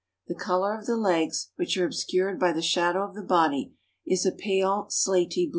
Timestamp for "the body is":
3.13-4.25